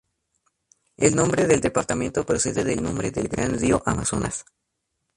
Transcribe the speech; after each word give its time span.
El 0.97 1.15
nombre 1.15 1.45
del 1.45 1.61
departamento 1.61 2.25
procede 2.25 2.63
del 2.63 2.81
nombre 2.81 3.11
del 3.11 3.27
gran 3.27 3.59
río 3.59 3.83
Amazonas. 3.85 4.45